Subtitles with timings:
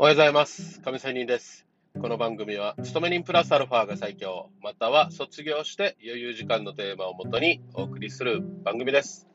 [0.00, 0.80] おはようございます。
[0.82, 1.66] 亀仙人です。
[2.00, 9.26] この番組は、勤め人プラスアルファが最強、または卒業して余裕時間のテーマをもとにお送りする番組です。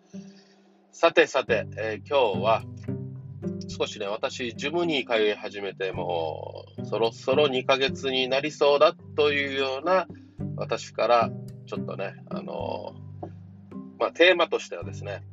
[0.93, 2.63] さてさて、えー今日は、
[3.67, 10.07] 少しね、私、ジムに通い始めて、もう、そろそろ2ヶ月になりそうだというような、
[10.55, 11.29] 私から、
[11.65, 13.27] ちょっとね、あのー
[13.99, 15.23] まあ、テーマとしてはですね、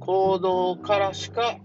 [0.00, 1.56] 行動からしか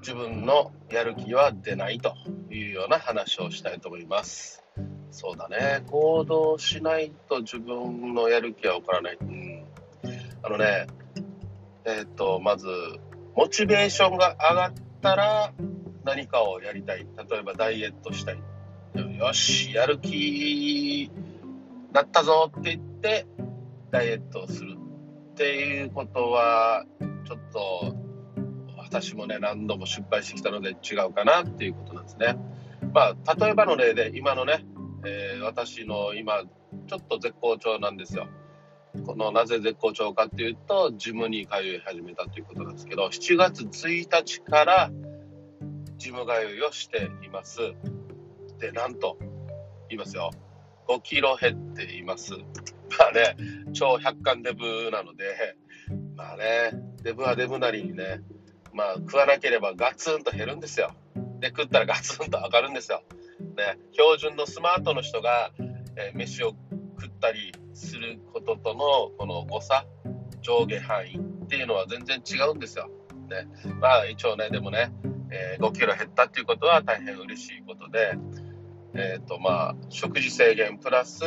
[0.00, 2.14] 自分のやる気は出ないと
[2.50, 4.64] いうような話をしたいと思います。
[5.10, 9.18] そうだね、行動しないと自分のやる気は起こらない。
[9.20, 9.64] うん、
[10.42, 10.86] あのね、
[11.84, 12.68] えっ、と、まず、
[13.34, 15.52] モチベーションが上がったら
[16.04, 17.06] 何かをやりたい。
[17.30, 18.38] 例えばダイエットしたい。
[19.18, 21.10] よし、やる気
[21.92, 23.26] だったぞって言って、
[23.90, 24.76] ダイエットをする
[25.32, 26.84] っていうことは、
[27.26, 28.07] ちょっと
[28.88, 32.38] 私もね、何度も失敗してきたので違うかなっていうことなんですね。
[32.94, 34.64] まあ、例えばの例で、今のね、
[35.04, 36.42] えー私の今、
[36.86, 38.28] ちょっと絶好調なんですよ。
[39.04, 44.90] このなぜ絶好調かっていうと、ジムに通い始めたということなんですけど、7月1日から
[45.98, 47.58] ジム通いをしています。
[48.58, 49.18] で、なんと、
[49.90, 50.30] 言いますよ。
[50.88, 52.32] 5キロ減っています。
[52.32, 53.36] まあね、
[53.74, 55.24] 超百貫デブなので、
[56.16, 56.72] まあね、
[57.02, 58.20] デブはデブなりにね、
[58.78, 60.92] まあ食わなければガツンと減るんですよ。
[61.40, 63.02] で、食ったらガツンと上がるんですよ。
[63.56, 65.50] ね、標準のスマートの人が、
[65.96, 66.54] えー飯を
[67.00, 69.84] 食ったりすることとのこの誤差、
[70.42, 72.88] 上下範囲っていうのは全然違うんですよ。
[73.28, 73.48] ね、
[73.80, 74.92] まあ一応ね、でもね、
[75.32, 78.16] えー5キロ減ったっていうことは大変嬉しいことで、
[78.94, 81.24] えっ、とまあ食事制限プラス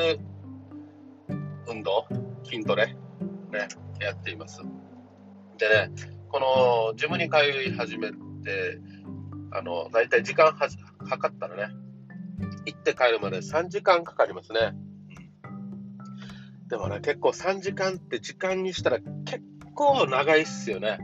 [1.67, 2.07] 運動、
[2.45, 3.67] 筋トレ、ね、
[3.99, 4.61] やっています。
[5.57, 5.91] でね、
[6.31, 7.37] このジムに通
[7.67, 8.15] い始めて、
[9.51, 11.73] あの、だいたい時間はじ測ったらね、
[12.65, 14.73] 行って帰るまで3時間かかりますね。
[16.69, 19.43] でもね、結構3時間って時間にしたら結
[19.75, 20.99] 構長いっすよね。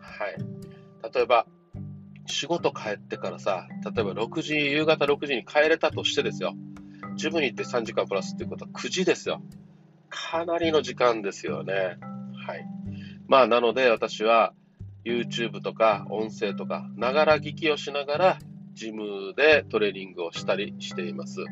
[0.00, 1.14] はい。
[1.14, 1.46] 例えば、
[2.26, 6.54] 仕事帰ってからさ、例えば6時、夕方6時に帰れたとしてですよ。
[7.16, 9.42] ジムに行って3時間プラスっていうことは9時ですよ。
[10.08, 11.98] かなりの時間ですよね。
[12.46, 12.75] はい。
[13.28, 14.52] まあ、なので私は
[15.04, 18.38] YouTube とか音声とか、ながら聞きをしながら、
[18.74, 21.44] ジムでトレーニングをしたりしています。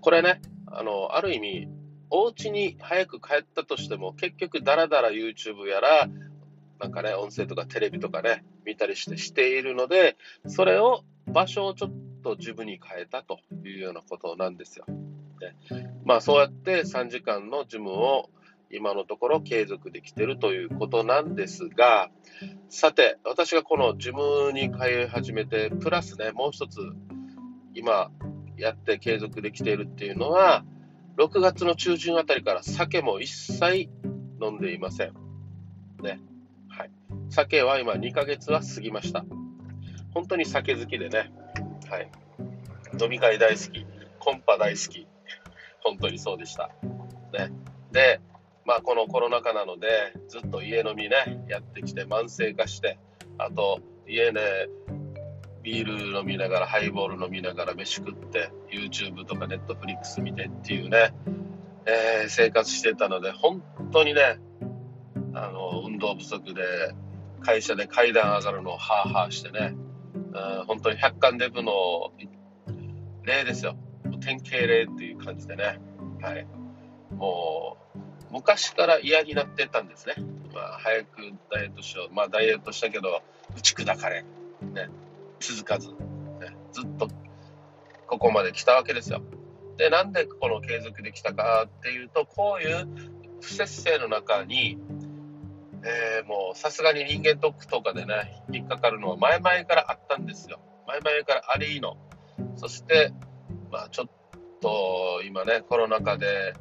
[0.00, 1.68] これね、あの、ある意味、
[2.10, 6.08] お家に早く帰ったとしても、結局だらだら YouTube やら、
[6.80, 10.16] なんかね、音声とかテレビとかね、見たりしてしているので、
[10.46, 14.84] それを、場所をちょっと自分に変えたというようなことなんですよ。
[14.88, 15.56] ね、
[16.04, 18.30] まあそうやって3時間のジムを
[18.74, 22.10] 今のところ継続できてるということなんですが、
[22.68, 26.80] さて、私がこのジムに通い始めて、プラスね、もう一つ、
[27.74, 28.10] 今
[28.56, 30.64] やって継続できているっていうのは、
[31.16, 33.88] 6月の中旬あたりから酒も一切
[34.42, 35.14] 飲んでいません。
[36.02, 36.20] ね。
[36.68, 36.90] はい。
[37.30, 39.24] 酒は今2ヶ月は過ぎました。
[40.12, 41.32] 本当に酒好きでね。
[41.88, 42.10] はい。
[43.00, 43.86] 飲み会大好き。
[44.18, 45.06] コンパ大好き。
[45.84, 46.70] 本当にそうでした。
[47.32, 47.52] ね。
[47.92, 48.20] で、
[48.64, 49.88] まあこのコロナ禍なので、
[50.28, 52.98] ずっと家飲みね、やってきて慢性化して、
[53.38, 54.40] あと家ね、
[55.62, 61.14] ビール飲みながら、ハイボール飲みながら飯食って、YouTube とか Netflix 見てっていうね、
[61.86, 64.38] えー生活してたので、本当にね、
[65.34, 66.62] あの、運動不足で、
[67.40, 69.74] 会社で階段上がるのをハーハーしてね、
[70.14, 72.12] うん本当に百貫デブの
[73.22, 73.76] 例ですよ。
[74.20, 75.80] 典型例っていう感じでね、
[76.20, 76.46] はい。
[77.14, 80.16] もう、昔から嫌になってたんですね。
[80.52, 81.08] まあ、早く
[81.52, 82.14] ダイエットしよう。
[82.14, 83.22] まあ、ダイエットしたけど、
[83.56, 84.24] 打ち砕かれ、
[84.60, 84.88] ね、
[85.38, 85.94] 続かず、ね、
[86.72, 87.08] ずっと
[88.08, 89.22] ここまで来たわけですよ。
[89.76, 92.88] で、なんでこの継続できたかっていうと、こういう
[93.40, 94.78] 不節制の中に、
[95.84, 100.58] えーもうさすがに人間ドックとかでね、引っかかるのは前々からあったんですよ。
[100.88, 101.96] 前々からありの。
[102.56, 103.12] そして、
[103.70, 104.08] まあちょっ
[104.60, 106.54] と今ね、コロナ禍で、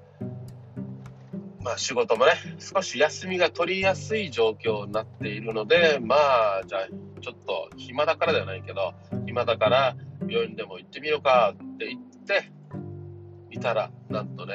[1.63, 6.87] まあ仕事もね、少し休みが取りやすい状況になっているので、まあじゃあ
[7.21, 8.93] ちょっと暇だからではないけど、
[9.25, 9.95] 暇だから
[10.27, 12.51] 病院でも行ってみようかって言って、
[13.49, 14.53] 見たら、なんとね、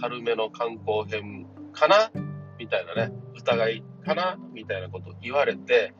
[0.00, 2.10] 軽めの観光編かな
[2.58, 5.94] みたいなね、疑いかなみたいなこと言われて、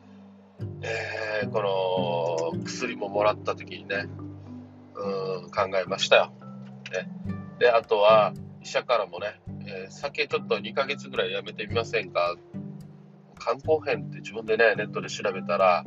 [0.83, 4.07] えーこの薬ももらった時にね、
[4.95, 6.33] うん、考えましたよ。
[6.91, 7.09] ね、
[7.59, 9.41] で、あとは、医者からもね、
[9.73, 12.35] えー酒ちょっと2ヶ月ぐらいやめてみませんか？
[13.39, 15.83] 肝硬変って自分でね、ネットで調べたら、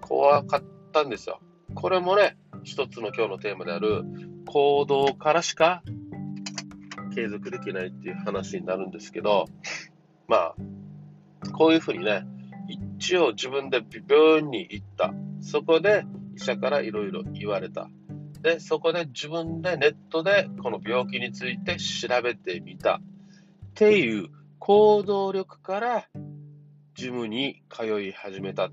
[0.00, 0.62] 怖かっ
[0.92, 1.40] たんですよ。
[1.74, 4.02] これもね、一つの今日のテーマである
[4.46, 5.82] 行動からしか
[7.14, 9.46] 継続できないっていう話になるんですけど、
[10.26, 10.54] まあ、
[11.52, 12.26] こういうふうにね、
[12.98, 15.14] 一応自分で病院に行った。
[15.40, 16.04] そこで
[16.36, 17.88] 医者からいろいろ言われた。
[18.44, 22.96] で、そこで自分でネットでこの病気について調べてみた。
[22.96, 23.00] っ
[23.74, 26.06] ていう行動力から
[26.94, 28.72] ジムに通い始めたっ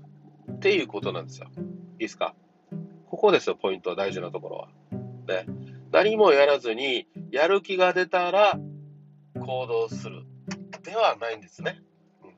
[0.60, 1.48] ていうことなんですよ。
[1.56, 2.34] いいですか？
[3.06, 4.68] ここですよ、ポイント大事なところは。
[5.26, 5.46] ね。
[5.90, 8.60] 何もやらずに、やる気が出たら
[9.40, 10.24] 行動する。
[10.82, 11.80] ではないんですね。
[12.22, 12.30] うん、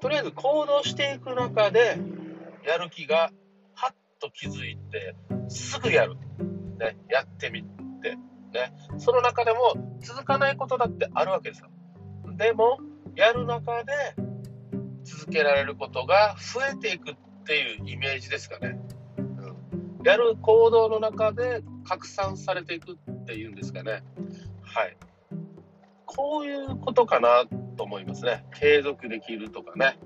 [0.00, 1.98] とりあえず行動していく中で、
[2.66, 3.30] やる気が
[3.74, 5.14] はっと気づいて、
[5.48, 6.16] すぐやる。
[6.76, 6.96] ね。
[7.10, 8.16] やってみて。
[8.52, 8.72] ね。
[8.98, 11.68] その中でも続かないことだってあるわけですよ。
[12.36, 12.78] でも、
[13.14, 13.92] やる中で
[15.04, 18.78] 続けられることが増えていくっていうイメージですかね。
[19.18, 24.02] うん、やる行動の中で拡散されていくっていうんですかね。
[24.62, 24.96] はい。
[26.04, 27.44] こういうことかな
[27.76, 28.44] と思いますね。
[28.54, 29.98] 継続できるとかね。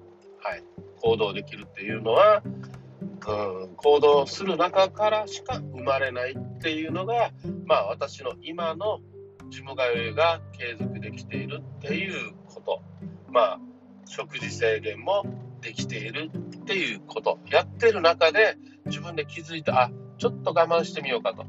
[0.42, 0.62] はい。
[1.02, 7.32] 行動できるっていうのは、うん、行動する中からしか生まれないっていうのが、
[7.64, 9.00] まあ私の今の
[9.48, 12.82] ジム通いが継続できているっていうこと。
[13.30, 13.60] まあ、
[14.04, 15.24] 食事制限も
[15.62, 17.38] できているっていうこと。
[17.48, 21.46] やってる中で自分で気づいた、あ、ちょっと我慢してみようかと。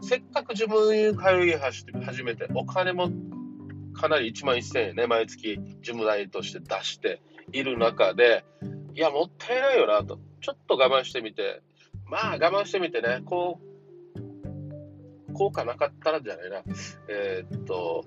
[0.00, 1.52] せっかく自分通い
[2.04, 3.10] 始めて、お金も
[3.94, 7.22] かなり1万1000円ね、毎月事務代として出して
[7.52, 8.44] いる中で、
[8.96, 10.18] いや、もったいないよなと。
[10.40, 11.62] ちょっと我慢してみて、
[12.06, 13.71] まあ我慢してみてね、こう、
[15.32, 16.62] 効果なかったらじゃないな。
[17.08, 18.04] えー、っと、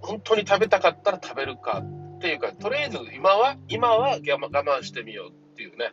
[0.00, 1.82] 本当に食べたかったら食べるか
[2.16, 5.92] っていうか、とりあえず今は、今は我慢してみようっていうね。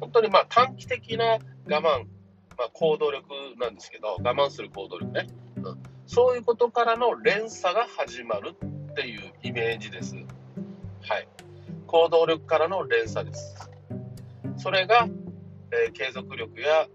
[0.00, 1.38] 本当にまあ短期的な
[1.68, 2.06] 我慢
[2.60, 3.24] まあ、行動力
[3.58, 5.78] なんですけど、我慢する行動力ね、うん。
[6.06, 8.54] そういうことからの連鎖が始まる
[8.90, 10.14] っていうイメージです。
[10.14, 11.28] はい。
[11.86, 13.70] 行動力からの連鎖です。
[14.58, 15.08] それが、
[15.72, 16.86] えー、継続力や、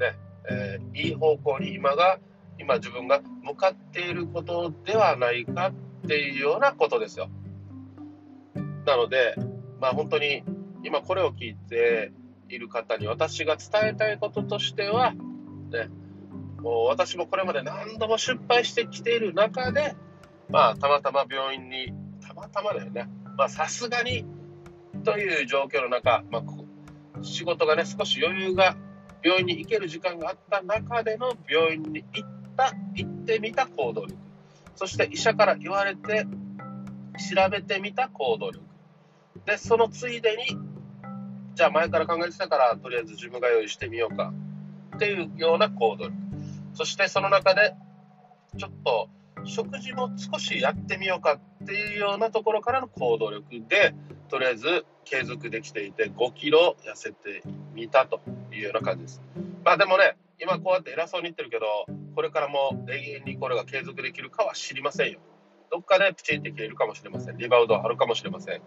[0.00, 0.18] ね、
[0.50, 2.18] えー、いい方向に今が、
[2.58, 5.72] 今自分が向かっていることではないか
[6.04, 7.28] っていうようなことですよ。
[8.86, 9.34] なので、
[9.80, 10.44] まあ本当に
[10.82, 12.12] 今これを聞いて、
[12.48, 15.88] いる方に私が伝えたいこととしては、ね、
[16.60, 19.94] もう私もこれまで何度も失敗してきている中で、
[20.48, 21.92] まあ、たまたま病院に、
[22.26, 24.24] たまたまだよね、まあ、さすがに
[25.04, 28.76] という状況の中、まあ、仕事がね、少し余裕が、
[29.24, 34.14] 病院に行ける時間があった中での病院に行った、行ってみた行動力。
[34.76, 36.26] そして医者から言われて、
[37.34, 38.64] 調べてみた行動力。
[39.46, 40.58] で、そのついでに
[41.54, 44.32] じゃあ前から考えてたから、とりあえず自分が用意してみようか
[44.96, 46.12] っていうような行動力。
[46.74, 47.74] そしてその中で、
[48.58, 49.08] ちょっと
[49.46, 53.94] 食事も少しやってみようかっていうようなところからの行動力で、
[54.28, 57.42] とりあえず継続できていて5キロ痩せて
[57.74, 58.20] みたと
[58.52, 59.22] いうような感じです。
[59.64, 61.66] まあでもね、今こうやって偉そうに言ってるけど、
[62.14, 65.20] これからも永遠にこれが継続できるかは知りませんよ。
[65.70, 67.38] どっかでプチンって切れるかもしれません。
[67.38, 68.62] リバウンドはあるかもしれません。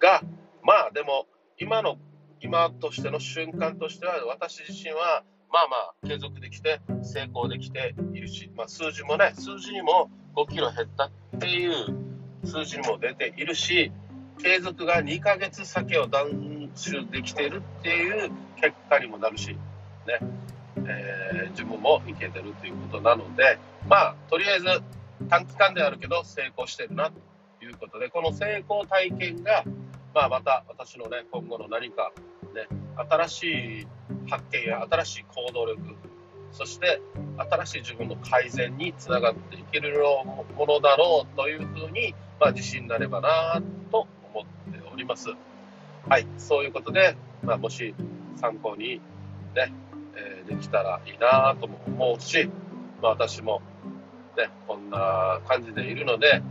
[0.00, 0.22] が、
[0.62, 1.26] まあでも、
[1.58, 1.96] 今の
[2.40, 11.96] 今としての瞬間としては、私自身は、まあまあ、継続できて、成功できているし、まあ、数字もね、数字にも5キロ減ったっていう
[12.44, 13.90] 数字にも出ているし、
[14.38, 19.58] 継続が2ヶ月先を断酒できているっていう結果にもなるし、ね、
[20.76, 24.66] えー、自分もいけてるということなので、まあ、とりあえず
[25.28, 29.64] 短期間であるけど成功してるなということで、この成功体験が、
[30.14, 32.12] まあ、また私のね、今後の何か、
[32.98, 33.42] 新し
[33.82, 33.86] い
[34.28, 35.80] 発見や新しい行動力、
[36.52, 37.00] そして
[37.50, 40.02] 新しい自分の改善につながっていける
[40.56, 45.28] ものだろうというふうに、まあ、自信になればなと思っております。
[46.08, 47.94] はい、そういうことで、まあ、もし
[48.36, 49.00] 参考に
[49.54, 49.72] ね、
[50.16, 52.50] えー、できたらいいなとも思うし、
[53.02, 53.62] まあ、私も
[54.36, 56.42] ね、こんな感じでいるので、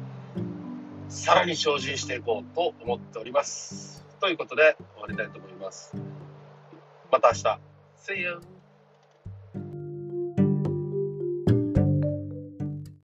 [1.10, 4.06] さらに精進していこうと思っております。
[4.20, 6.07] ということで終わりたいと思います。
[7.12, 7.60] また明日。
[7.98, 8.57] See you!